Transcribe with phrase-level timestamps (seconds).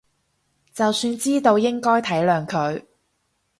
[0.73, 2.85] 就算知道應該體諒佢